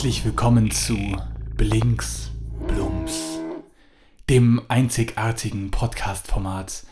[0.00, 0.96] Herzlich willkommen zu
[1.58, 2.30] Blinks
[2.66, 3.38] Blums,
[4.30, 6.84] dem einzigartigen Podcast-Format,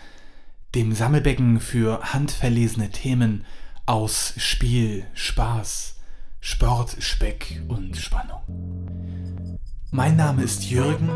[0.75, 3.47] dem Sammelbecken für handverlesene Themen
[3.87, 5.97] aus Spiel, Spaß,
[6.41, 9.59] Sport, Speck und Spannung.
[9.91, 11.09] Mein Name ist Jürgen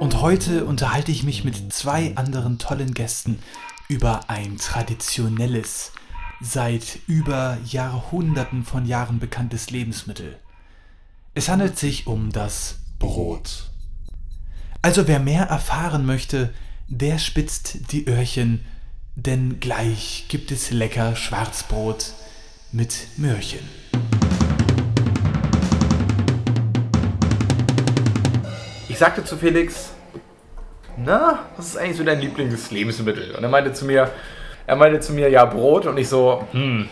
[0.00, 3.38] und heute unterhalte ich mich mit zwei anderen tollen Gästen
[3.86, 5.92] über ein traditionelles,
[6.40, 10.40] seit über Jahrhunderten von Jahren bekanntes Lebensmittel.
[11.34, 13.70] Es handelt sich um das Brot.
[14.82, 16.52] Also wer mehr erfahren möchte,
[16.88, 18.66] der spitzt die Öhrchen,
[19.16, 22.12] denn gleich gibt es lecker Schwarzbrot
[22.70, 23.60] mit Möhrchen.
[28.90, 29.92] Ich sagte zu Felix,
[30.98, 33.34] na, was ist eigentlich so dein Lieblingslebensmittel?
[33.36, 34.10] Und er meinte zu mir,
[34.66, 35.86] er meinte zu mir, ja, Brot.
[35.86, 36.90] Und ich so, hm,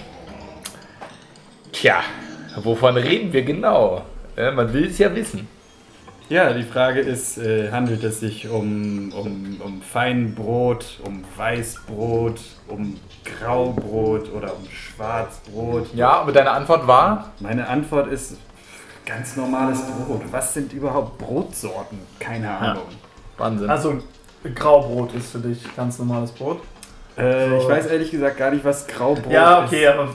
[1.73, 2.03] tja,
[2.57, 4.07] wovon reden wir genau?
[4.37, 5.49] Ja, man will es ja wissen.
[6.29, 12.97] Ja, die Frage ist, äh, handelt es sich um, um, um Feinbrot, um Weißbrot, um
[13.25, 15.93] Graubrot oder um Schwarzbrot?
[15.93, 17.33] Ja, aber deine Antwort war?
[17.41, 18.37] Meine Antwort ist
[19.05, 20.23] ganz normales Brot.
[20.31, 21.99] Was sind überhaupt Brotsorten?
[22.21, 22.85] Keine Ahnung.
[23.37, 23.69] Wahnsinn.
[23.69, 23.99] Also
[24.55, 26.63] Graubrot ist für dich ganz normales Brot.
[27.17, 27.57] Äh, So.
[27.59, 29.91] Ich weiß ehrlich gesagt gar nicht, was Graubrot ja, okay, ist.
[29.91, 30.09] aber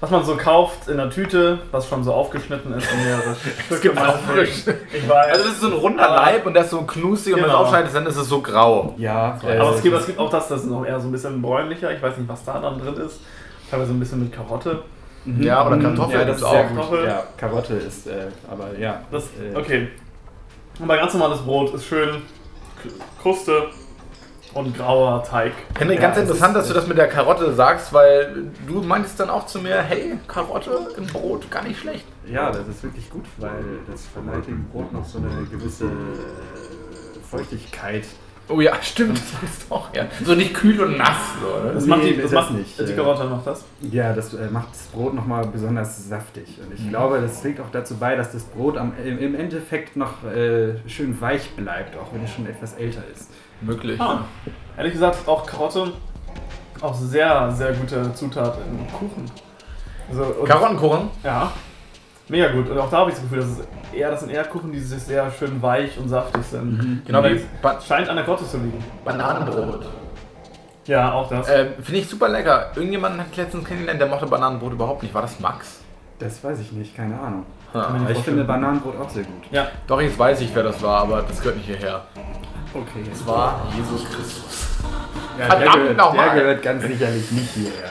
[0.00, 3.80] was man so kauft in der Tüte, was schon so aufgeschnitten ist und mehrere Stücke
[3.82, 4.64] gibt auch frisch.
[4.92, 5.26] Ich weiß.
[5.32, 7.44] also das ist so ein runder Aber- Leib und der ist so knusig und wenn
[7.44, 7.62] du es Genau.
[7.64, 8.94] aufschneidest, dann ist es so grau.
[8.96, 11.12] Ja, äh, aber es gibt, es gibt auch das, das ist noch eher so ein
[11.12, 11.92] bisschen bräunlicher.
[11.92, 13.20] Ich weiß nicht, was da dann drin ist.
[13.70, 14.82] Teilweise ein bisschen mit Karotte.
[15.26, 16.52] mhm, Ja, oder mhm, Kartoffel Ja, das ist auch.
[16.54, 17.04] Kartoffel.
[17.06, 19.02] Ja, Karotte ist, äh, aber ja.
[19.12, 19.88] Das, äh, okay.
[20.82, 22.08] Aber ganz normales Brot ist schön
[22.82, 22.88] K-
[23.20, 23.64] Kruste
[24.54, 25.52] und grauer Teig.
[25.78, 28.82] Henry, Ja, ganz es interessant, ist- dass du das mit der Karotte sagst, weil du
[28.82, 32.04] meintest dann auch zu mir, hey, Karotte im Brot, gar nicht schlecht.
[32.26, 33.52] Ja, das ist wirklich gut, weil
[33.90, 38.04] das verleiht dem Brot noch so eine gewisse äh, Feuchtigkeit.
[38.52, 40.06] Oh ja, stimmt, das du auch, ja.
[40.24, 41.72] So nicht kühl und nass, so, ne?
[41.72, 43.64] Das Nee, macht die, das ist macht, nicht, Die äh, Karotte macht das.
[43.80, 46.58] Ja, das äh, macht das Brot nochmal besonders saftig.
[46.60, 49.94] Und ich glaube, das trägt auch dazu bei, dass das Brot am, im, im Endeffekt
[49.94, 53.30] noch äh, schön weich bleibt, auch wenn es schon etwas älter ist.
[53.60, 54.00] Möglich.
[54.00, 54.24] Ah,
[54.76, 55.92] ehrlich gesagt, auch Karotte,
[56.80, 59.30] auch sehr, sehr gute Zutat im Kuchen.
[60.08, 61.10] Also, Karottenkuchen?
[61.22, 61.52] Ja,
[62.28, 62.68] mega gut.
[62.68, 63.58] Und auch da habe ich das Gefühl, dass es
[63.92, 67.02] eher, das sind eher Kuchen, die sehr schön weich und saftig sind.
[67.06, 67.40] Genau, Und wie
[67.86, 68.82] scheint an der Karotte zu liegen.
[69.04, 69.86] Bananenbrot.
[70.86, 71.48] Ja, auch das.
[71.48, 72.72] Äh, Finde ich super lecker.
[72.74, 75.14] Irgendjemanden hat ich letztens kennengelernt, der mochte Bananenbrot überhaupt nicht.
[75.14, 75.80] War das Max?
[76.18, 77.46] Das weiß ich nicht, keine Ahnung.
[77.72, 77.94] Ja.
[78.08, 79.44] Ich finde Bananenbrot auch sehr gut.
[79.52, 82.02] ja, Doch, jetzt weiß ich, wer das war, aber das gehört nicht hierher.
[82.72, 84.68] Okay, Es war Jesus Christus.
[85.38, 86.30] ja, verdammt der, gehört, nochmal.
[86.30, 87.90] der gehört ganz sicherlich nicht hierher.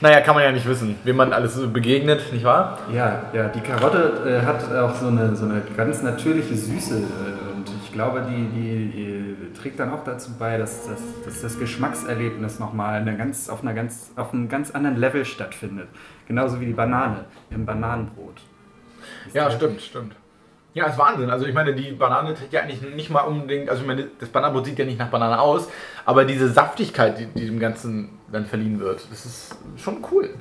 [0.00, 2.78] Naja, kann man ja nicht wissen, wem man alles so begegnet, nicht wahr?
[2.92, 7.54] Ja, ja, die Karotte äh, hat auch so eine, so eine ganz natürliche Süße äh,
[7.54, 11.56] und ich glaube, die, die äh, trägt dann auch dazu bei, dass, dass, dass das
[11.60, 15.86] Geschmackserlebnis nochmal eine ganz, auf, einer ganz, auf einem ganz anderen Level stattfindet.
[16.26, 18.40] Genauso wie die Banane im Bananenbrot.
[19.32, 20.16] Ja, stimmt, stimmt.
[20.74, 21.28] Ja, ist Wahnsinn.
[21.28, 24.30] Also ich meine, die Banane trägt ja eigentlich nicht mal unbedingt, also ich meine, das
[24.30, 25.68] Bananenbrot sieht ja nicht nach Banane aus,
[26.06, 30.30] aber diese Saftigkeit, die, die dem Ganzen dann verliehen wird, das ist schon cool.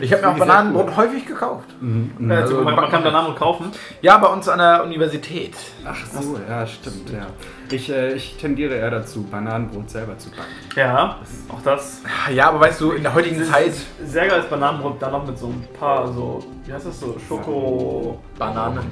[0.00, 1.68] Ich habe mir auch Bananenbrot häufig gekauft.
[1.82, 3.70] Äh, Also, man, man man- kann Bananenbrot kaufen.
[4.00, 5.54] Ja, bei uns an der Universität.
[5.84, 7.26] Ach so, ja, stimmt, ja.
[7.70, 10.42] Ich, äh, ich tendiere eher dazu, Bananenbrot selber zu backen.
[10.76, 11.18] Ja,
[11.48, 12.00] auch das.
[12.32, 13.72] Ja, aber weißt du, in der heutigen Zeit
[14.04, 18.18] Sehr geiles Bananenbrot, dann noch mit so ein paar so, wie heißt das so, Schokostückchen.
[18.38, 18.90] Bananen.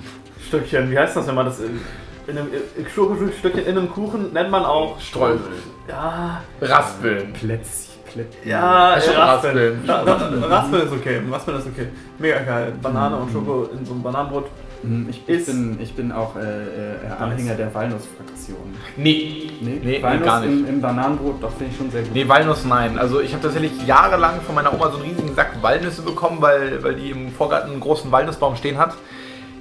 [0.90, 1.80] Wie heißt das, wenn man das in,
[2.26, 5.40] in einem in Schokostückchen in einem Kuchen nennt man auch Streusel.
[5.88, 7.32] Ja, Raspeln.
[7.32, 7.90] Plätzchen.
[8.12, 8.48] Plätzchen.
[8.48, 9.16] ja, Raspeln.
[9.16, 9.84] Raspeln.
[9.86, 11.20] Ra- Ra- Raspeln ist okay.
[11.30, 11.86] Raspeln ist okay.
[12.18, 12.72] Mega geil.
[12.82, 14.46] Banane und Schoko in so einem Bananenbrot.
[14.82, 18.56] Mhm, Ich, ich, bin, ich bin auch äh, äh, Anhänger der Walnussfraktion.
[18.96, 19.50] Nee.
[19.60, 20.50] Nee, Nee, Walnuss gar nicht.
[20.52, 22.12] Im, im Bananenbrot, doch finde ich schon sehr gut.
[22.14, 22.98] Nee, Walnuss nein.
[22.98, 26.82] Also ich habe tatsächlich jahrelang von meiner Oma so einen riesigen Sack Walnüsse bekommen, weil,
[26.82, 28.94] weil die im Vorgarten einen großen Walnussbaum stehen hat.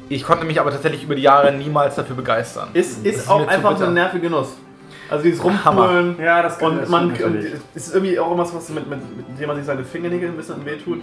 [0.10, 2.70] Ich konnte mich aber tatsächlich über die Jahre niemals dafür begeistern.
[2.74, 3.88] Ist, ist ist auch einfach bitter.
[3.88, 4.56] ein nerviger Genuss.
[5.12, 5.44] Also dieses.
[5.44, 6.20] Rumpulen.
[6.20, 7.12] Ja, das kann Und man
[7.74, 10.64] ist irgendwie auch irgendwas, was mit, mit, mit dem man sich seine Fingernägel ein bisschen
[10.66, 11.02] wehtut.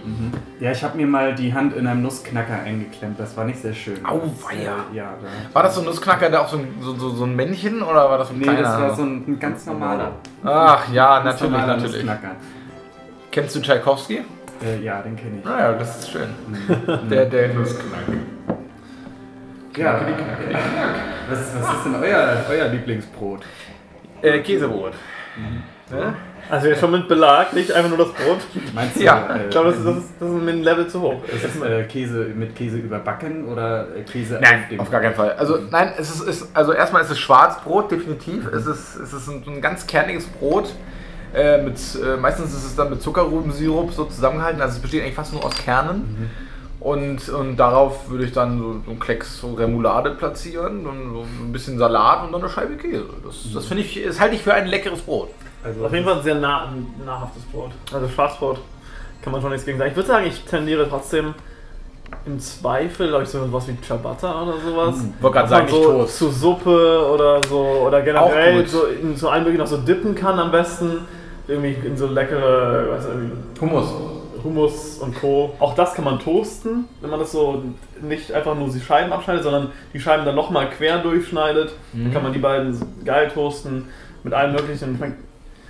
[0.61, 3.19] Ja, ich habe mir mal die Hand in einem Nussknacker eingeklemmt.
[3.19, 4.05] Das war nicht sehr schön.
[4.05, 4.75] Au, Das, weia.
[4.93, 7.25] äh, ja, da, War das so ein Nussknacker, der auch so ein, so, so, so
[7.25, 8.61] ein Männchen oder war das so ein Nee, kleiner?
[8.61, 10.11] das war so ein, ein ganz normaler.
[10.43, 11.91] Ach ja, natürlich, natürlich.
[12.05, 12.31] Nussknacker.
[13.31, 14.21] Kennst du Tchaikovsky?
[14.63, 15.45] Äh, ja, den kenne ich.
[15.45, 16.29] Naja, das ist schön.
[17.09, 18.13] Der, der Nussknacker.
[19.77, 20.01] Ja,
[21.29, 23.41] was, was ist denn euer, euer Lieblingsbrot?
[24.21, 24.93] Äh, Käsebrot.
[25.91, 26.15] Ne?
[26.49, 28.39] Also jetzt schon mit Belag, nicht einfach nur das Brot.
[28.73, 31.21] Meinst Ja, äh, Ich glaube, das ist, das ist, das ist ein Level zu hoch.
[31.27, 35.01] ist das äh, Käse mit Käse überbacken oder äh, Käse Nein, auf dem auf gar
[35.01, 35.33] keinen Fall.
[35.33, 38.47] Also nein, es ist, ist also erstmal ist es Schwarzbrot definitiv.
[38.47, 40.73] Es ist es ist ein, ein ganz kerniges Brot.
[41.33, 44.61] Äh, mit, äh, meistens ist es dann mit Zuckerrübensirup so zusammengehalten.
[44.61, 46.29] Also es besteht eigentlich fast nur aus Kernen.
[46.87, 51.25] Und, und darauf würde ich dann so, so einen Klecks so Remoulade platzieren und so
[51.43, 53.09] ein bisschen Salat und dann eine Scheibe Käse.
[53.25, 55.27] Das, das finde ich, das halte ich für ein leckeres Brot.
[55.65, 56.71] Also Auf jeden Fall ein sehr nah,
[57.05, 57.71] nahrhaftes Brot.
[57.91, 58.61] Also Schwarzbrot
[59.21, 59.89] kann man schon nichts gegen sagen.
[59.89, 61.33] Ich würde sagen, ich tendiere trotzdem
[62.25, 64.95] im Zweifel, glaube ich, so was wie Ciabatta oder sowas.
[65.19, 66.17] Wollte gerade sagen, man nicht so Toast.
[66.17, 70.39] zu Suppe oder so oder generell so in so allem möglichen noch so dippen kann
[70.39, 70.99] am besten.
[71.49, 73.87] Irgendwie in so leckere, weiß nicht, Hummus.
[74.43, 75.53] Hummus und Co.
[75.59, 77.63] Auch das kann man toasten, wenn man das so
[78.01, 81.73] nicht einfach nur die Scheiben abschneidet, sondern die Scheiben dann nochmal quer durchschneidet.
[81.93, 83.89] Dann kann man die beiden geil toasten
[84.23, 84.99] mit allem möglichen.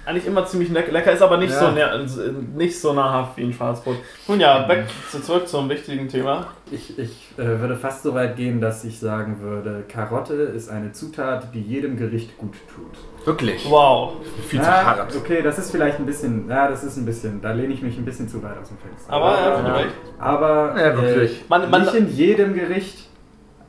[0.07, 2.07] Eigentlich immer ziemlich lecker, lecker ist aber nicht, Ja.
[2.07, 2.21] so,
[2.55, 3.97] nicht so nahrhaft wie ein Schwarzbrot.
[4.29, 6.47] Nun ja, weg zu, zurück zum wichtigen Thema.
[6.71, 10.93] Ich, ich äh, würde fast so weit gehen, dass ich sagen würde, Karotte ist eine
[10.93, 13.25] Zutat, die jedem Gericht gut tut.
[13.27, 13.69] Wirklich.
[13.69, 14.13] Wow.
[14.47, 15.13] Viel zu Ja, hart.
[15.13, 17.97] okay, das ist vielleicht ein bisschen, ja, das ist ein bisschen, da lehne ich mich
[17.97, 19.11] ein bisschen zu weit aus dem Fenster.
[19.11, 19.95] Aber er hat recht.
[20.19, 21.31] aber Ja, wirklich.
[21.41, 23.09] Äh, Man- man- nicht in jedem Gericht,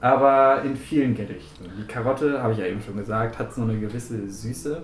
[0.00, 1.64] aber in vielen Gerichten.
[1.76, 4.82] Die Karotte, habe ich ja eben schon gesagt, hat so eine gewisse Süße.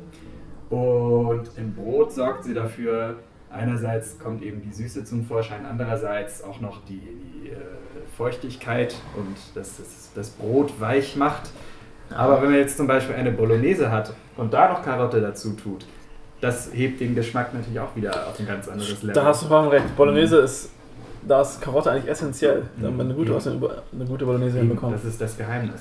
[1.34, 3.16] Und im Brot sorgt sie dafür,
[3.50, 7.54] einerseits kommt eben die Süße zum Vorschein, andererseits auch noch die, die äh,
[8.16, 11.50] Feuchtigkeit und das, das das Brot weich macht.
[12.10, 15.86] Aber wenn man jetzt zum Beispiel eine Bolognese hat und da noch Karotte dazu tut,
[16.40, 19.14] das hebt den Geschmack natürlich auch wieder auf ein ganz anderes Level.
[19.14, 19.96] Da hast du vollkommen recht.
[19.96, 20.70] Bolognese ist,
[21.26, 23.58] da ist Karotte eigentlich essentiell, damit man eine gute, aus- eine
[24.06, 24.94] gute Bolognese Eben, hinbekommt.
[24.94, 25.80] Das ist das Geheimnis.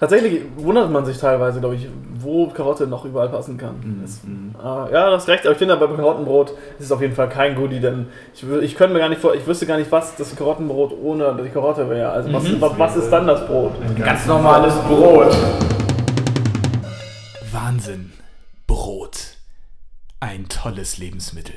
[0.00, 3.74] Tatsächlich wundert man sich teilweise, glaube ich, wo Karotte noch überall passen kann.
[3.80, 4.00] Mhm.
[4.02, 4.20] Das,
[4.64, 7.28] ah, ja, das hast recht, aber ich finde bei Karottenbrot ist es auf jeden Fall
[7.28, 10.16] kein Goodie, denn ich, ich könnte mir gar nicht vor, ich wüsste gar nicht, was
[10.16, 12.10] das Karottenbrot ohne die Karotte wäre.
[12.12, 12.60] Also was, Mhm.
[12.62, 13.72] was, was ist dann das Brot?
[13.82, 15.36] Ein Ganz normales Brot.
[17.52, 18.12] Wahnsinn.
[18.66, 19.36] Brot.
[20.20, 21.54] Ein tolles Lebensmittel.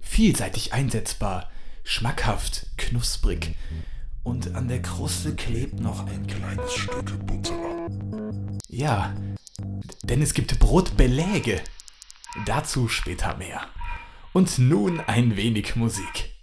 [0.00, 1.48] Vielseitig einsetzbar,
[1.84, 3.56] schmackhaft, knusprig.
[4.28, 7.88] Und an der Kruste klebt noch ein kleines Stück Butter.
[8.68, 9.16] Ja,
[10.02, 11.62] denn es gibt Brotbeläge.
[12.44, 13.62] Dazu später mehr.
[14.34, 16.37] Und nun ein wenig Musik.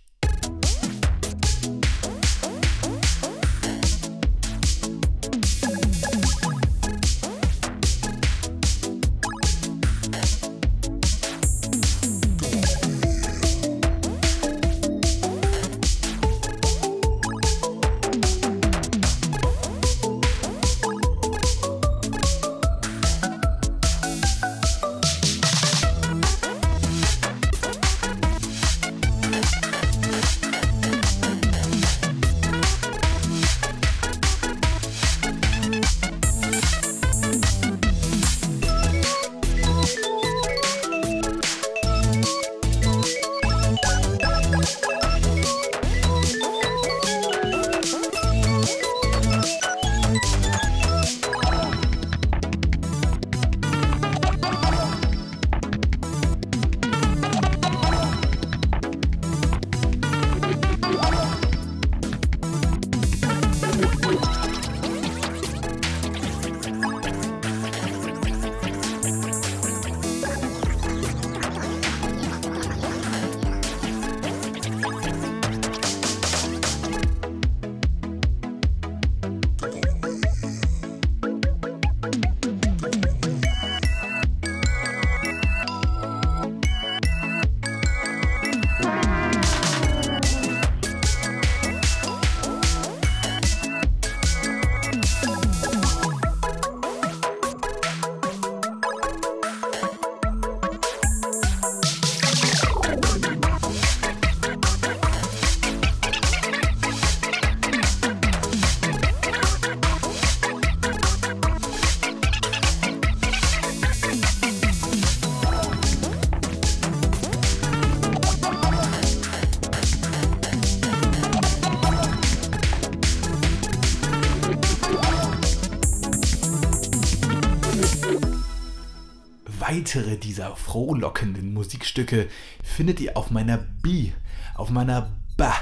[129.86, 132.28] Weitere dieser frohlockenden Musikstücke
[132.64, 134.14] findet ihr auf meiner B,
[134.56, 135.54] auf meiner Ba,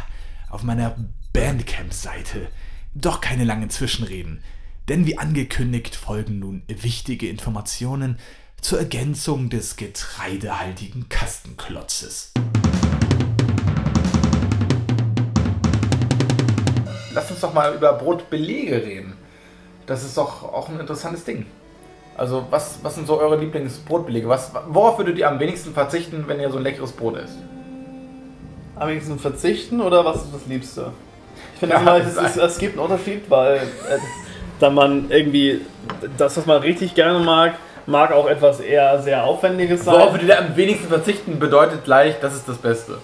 [0.50, 0.96] auf meiner
[1.34, 2.48] Bandcamp-Seite.
[2.96, 4.42] Doch keine langen Zwischenreden,
[4.88, 8.18] denn wie angekündigt folgen nun wichtige Informationen
[8.62, 12.32] zur Ergänzung des getreidehaltigen Kastenklotzes.
[17.14, 19.18] Lass uns doch mal über Brotbelege reden.
[19.86, 21.46] Das ist doch auch ein interessantes Ding.
[22.18, 24.30] Also, was, was sind so eure Lieblingsbrotbelege?
[24.30, 27.38] Was, worauf würdet ihr am wenigsten verzichten, wenn ihr so ein leckeres Brot isst?
[28.76, 30.92] Am wenigsten verzichten oder was ist das Liebste?
[31.54, 33.98] Ich finde, Ja, es, es, es gibt einen Unterschied, weil äh,
[34.60, 35.62] da man irgendwie
[36.18, 37.56] das, was man richtig gerne mag,
[37.86, 39.96] mag auch etwas eher sehr Aufwendiges sein.
[39.96, 43.00] Worauf würdet ihr am wenigsten verzichten, bedeutet gleich, das ist das Beste.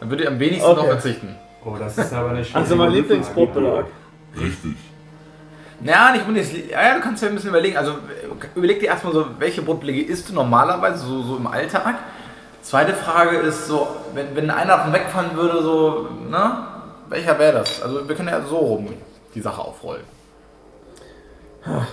[0.00, 0.80] Dann würdet ihr am wenigsten Okay.
[0.80, 1.36] noch verzichten.
[1.64, 3.86] Oh, das ist aber eine Also mein Lieblingsbrotbelag.
[5.80, 6.70] Naja, nicht unbedingt.
[6.70, 7.76] Ja, ja, du kannst ja ein bisschen überlegen.
[7.76, 7.94] Also
[8.54, 11.96] überleg dir erstmal so, welche Brotbelege isst du normalerweise, so, so im Alltag.
[12.62, 16.66] Zweite Frage ist so, wenn, wenn einer davon wegfallen würde, so, ne?
[17.08, 17.80] Welcher wäre das?
[17.80, 18.88] Also wir können ja so rum
[19.34, 20.02] die Sache aufrollen.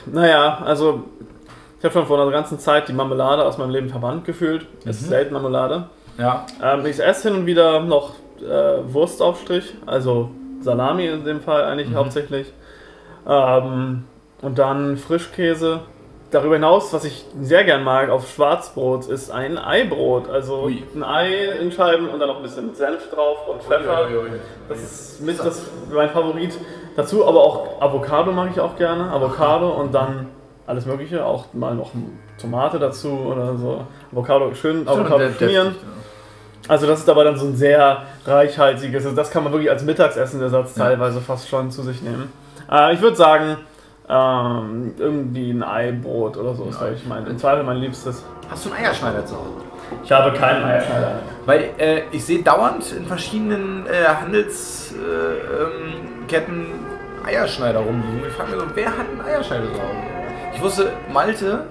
[0.05, 1.03] Naja, also
[1.79, 4.67] ich habe schon vor einer ganzen Zeit die Marmelade aus meinem Leben verbannt gefühlt.
[4.85, 5.89] Es ist selten Marmelade.
[6.17, 6.45] Ja.
[6.61, 11.93] Ähm, ich esse hin und wieder noch äh, Wurstaufstrich, also Salami in dem Fall eigentlich
[11.93, 12.51] hauptsächlich.
[13.27, 14.03] Ähm,
[14.41, 15.81] und dann Frischkäse.
[16.31, 20.27] Darüber hinaus, was ich sehr gern mag auf Schwarzbrot, ist ein Eibrot.
[20.29, 20.83] Also Ui.
[20.93, 24.07] ein Ei in Scheiben und dann noch ein bisschen Senf drauf und Pfeffer.
[24.67, 25.61] Das ist mit das
[25.93, 26.57] mein Favorit.
[26.95, 29.09] Dazu aber auch Avocado mag ich auch gerne.
[29.11, 30.27] Avocado und dann
[30.67, 31.91] alles Mögliche, auch mal noch
[32.41, 33.81] Tomate dazu oder so.
[34.11, 35.75] Avocado schön, Avocado schmieren.
[36.67, 39.83] Also das ist aber dann so ein sehr reichhaltiges, also das kann man wirklich als
[39.83, 40.85] Mittagessen-Ersatz Ja.
[40.85, 42.33] teilweise fast schon zu sich nehmen.
[42.71, 43.57] Äh, ich würde sagen,
[44.07, 48.23] ähm, irgendwie ein Eibrot oder so ist, glaube ich, mein, im Zweifel mein Liebstes.
[48.49, 49.63] Hast du einen Eierschneider zu Hause?
[50.03, 51.19] Ich habe keinen Eierschneider.
[51.45, 54.95] Weil äh, ich sehe dauernd in verschiedenen äh, Handelsketten
[56.29, 58.21] äh, ähm, Eierschneider rumliegen.
[58.27, 60.14] Ich frage mich so, wer hat einen Eierschneider zu Hause?
[60.55, 61.65] Ich wusste, Malte,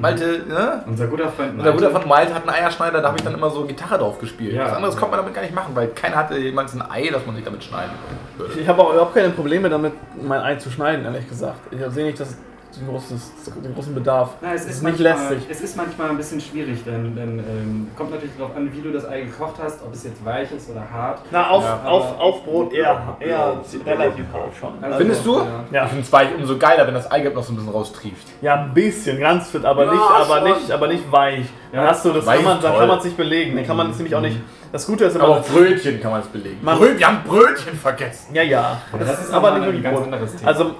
[0.00, 0.82] Malte, ne?
[0.86, 3.50] Unser guter Freund Unser guter von Malte hat einen Eierschneider, da habe ich dann immer
[3.50, 4.52] so Gitarre drauf gespielt.
[4.52, 4.66] Ja.
[4.66, 7.24] Was anderes konnte man damit gar nicht machen, weil keiner hatte jemals ein Ei, das
[7.24, 7.92] man sich damit schneiden
[8.36, 8.60] würde.
[8.60, 11.58] Ich habe auch überhaupt keine Probleme damit, mein Ei zu schneiden, ehrlich gesagt.
[11.70, 12.36] Ich sehe nicht das,
[12.78, 13.30] den, großes,
[13.64, 14.30] den großen Bedarf.
[14.40, 15.50] Na, es Es ist, ist nicht manchmal, lästig.
[15.50, 18.92] Es ist manchmal ein bisschen schwierig, denn, denn ähm, kommt natürlich darauf an, wie du
[18.92, 21.20] das Ei gekocht hast, ob es jetzt weich ist oder hart.
[21.30, 21.80] Na, auf, Ja.
[21.84, 23.56] auf, auf Brot eher, eher
[23.86, 24.72] relativ hart schon.
[24.82, 25.36] Also, Findest du?
[25.38, 25.44] Ja.
[25.72, 25.82] Ja.
[25.84, 28.26] Ich finde es weich umso geiler, wenn das Eigelb noch so ein bisschen raustrieft.
[28.42, 30.44] Ja, ein bisschen, ganz fit, aber Ja, nicht, aber schon.
[30.58, 31.46] nicht, aber nicht weich.
[31.72, 33.54] Dann hast du das, Weich kann man, dann kann man es nicht belegen.
[33.56, 34.38] Dann kann man es nämlich auch nicht.
[34.72, 36.58] Das Gute ist immer, Aber auf Brötchen kann man es belegen.
[36.62, 38.34] Man- Brö wir haben Brötchen vergessen.
[38.34, 38.60] ja, ja,
[38.92, 40.04] Ja, das, das ist aber nicht ganz Brot.
[40.04, 40.48] anderes Thema.
[40.48, 40.70] Also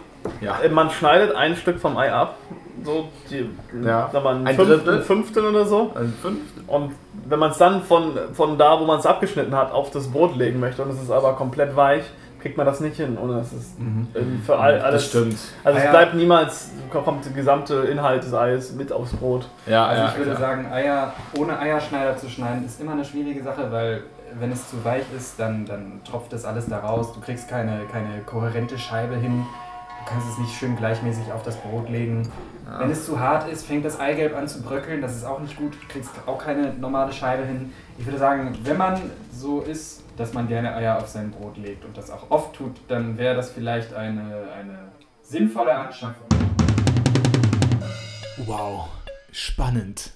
[0.40, 0.58] Ja.
[0.62, 2.36] äh, man schneidet ein Stück vom Ei ab,
[2.84, 3.48] so die,
[3.84, 4.08] Ja.
[4.12, 4.94] sag mal, ein, Ein Fünftel, Drittel?
[4.98, 5.90] ein Fünftel oder so.
[5.94, 6.62] Ein Fünftel.
[6.66, 6.92] Und
[7.26, 10.36] wenn man es dann von, von da, wo man es abgeschnitten hat, auf das Brot
[10.36, 12.04] legen möchte und es ist aber komplett weich,
[12.40, 13.16] kriegt man das nicht hin.
[13.16, 13.76] Und das ist
[14.14, 15.02] irgendwie für all, alles.
[15.02, 15.36] Das stimmt.
[15.64, 19.48] Also Ah, es bleibt niemals, kommt der gesamte Inhalt des Eies mit aufs Brot.
[19.66, 20.40] Ja, Also ja, ich würde klar.
[20.40, 24.04] sagen, Eier ohne Eierschneider zu schneiden ist immer eine schwierige Sache, weil
[24.38, 27.12] wenn es zu weich ist, dann, dann tropft das alles da raus.
[27.12, 29.44] Du kriegst keine, keine kohärente Scheibe hin.
[30.08, 32.30] Kannst es nicht schön gleichmäßig auf das Brot legen.
[32.78, 35.00] Wenn es zu hart ist, fängt das Eigelb an zu bröckeln.
[35.00, 35.74] Das ist auch nicht gut.
[35.74, 37.72] Du kriegst auch keine normale Scheibe hin.
[37.98, 41.84] Ich würde sagen, wenn man so ist, dass man gerne Eier auf sein Brot legt
[41.84, 44.78] und das auch oft tut, dann wäre das vielleicht eine, eine
[45.22, 46.26] sinnvolle Anschaffung.
[48.46, 48.88] Wow,
[49.30, 50.12] spannend.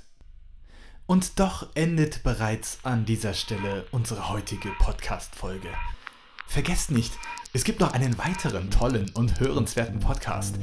[1.07, 5.69] Und doch endet bereits an dieser Stelle unsere heutige Podcast-Folge.
[6.47, 7.13] Vergesst nicht,
[7.55, 10.55] es gibt noch einen weiteren tollen und hörenswerten Podcast.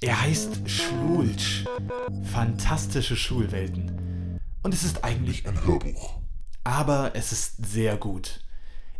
[0.00, 1.66] Er heißt Schwulsch.
[2.32, 4.40] Fantastische Schulwelten.
[4.62, 6.20] Und es ist eigentlich ein Hörbuch.
[6.64, 8.40] Aber es ist sehr gut.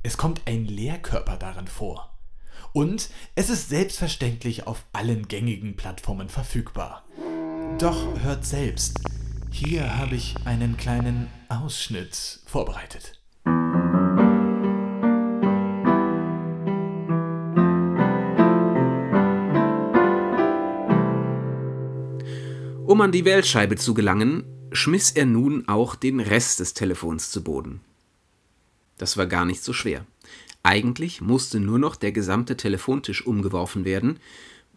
[0.03, 2.19] Es kommt ein Lehrkörper darin vor.
[2.75, 7.05] Und es ist selbstverständlich auf allen gängigen Plattformen verfügbar.
[7.79, 9.01] Doch hört selbst.
[9.51, 13.18] Hier habe ich einen kleinen Ausschnitt vorbereitet.
[22.89, 27.45] Um an die Wählscheibe zu gelangen, schmiss er nun auch den Rest des Telefons zu
[27.45, 27.83] Boden.
[28.97, 30.07] Das war gar nicht so schwer.
[30.63, 34.21] Eigentlich musste nur noch der gesamte Telefontisch umgeworfen werden,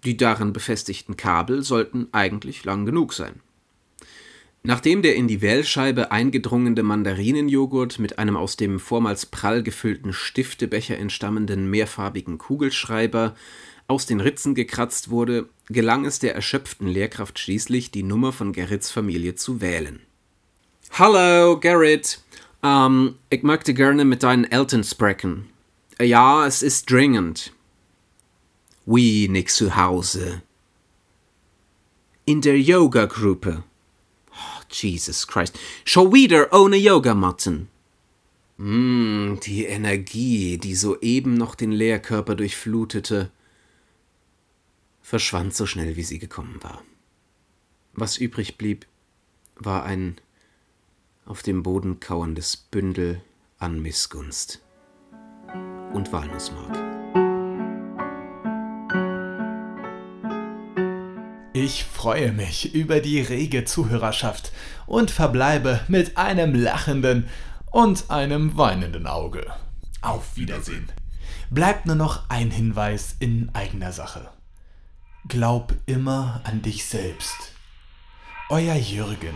[0.04, 3.40] die darin befestigten Kabel sollten eigentlich lang genug sein.
[4.62, 10.98] Nachdem der in die Wählscheibe eingedrungene Mandarinenjoghurt mit einem aus dem vormals prall gefüllten Stiftebecher
[10.98, 13.36] entstammenden mehrfarbigen Kugelschreiber
[13.92, 18.90] aus den Ritzen gekratzt wurde, gelang es der erschöpften Lehrkraft schließlich, die Nummer von Gerrits
[18.90, 20.00] Familie zu wählen.
[20.92, 22.22] Hallo, Gerrit.
[22.64, 25.50] Ähm, ich möchte gerne mit deinen Eltern sprechen.
[26.00, 27.52] Ja, es ist dringend.
[28.86, 30.42] Wie nicht zu Hause.
[32.24, 33.64] In der Yoga-Gruppe.
[34.70, 35.60] Jesus Christ.
[35.84, 37.68] Schon wieder ohne Yogamatten.
[38.56, 43.32] Mm, die Energie, die soeben noch den Leerkörper durchflutete,
[45.12, 46.82] verschwand so schnell, wie sie gekommen war.
[47.92, 48.86] Was übrig blieb,
[49.56, 50.16] war ein
[51.26, 53.22] auf dem Boden kauerndes Bündel
[53.60, 54.62] an Missgunst
[55.92, 56.78] und Walnussmark.
[61.52, 64.54] Ich freue mich über die rege Zuhörerschaft
[64.88, 67.28] und verbleibe mit einem lachenden
[67.70, 69.46] und einem weinenden Auge.
[70.02, 70.90] Auf Wiedersehen.
[71.50, 74.32] Bleibt nur noch ein Hinweis in eigener Sache.
[75.28, 77.54] Glaub immer an dich selbst.
[78.50, 79.36] Euer Jürgen.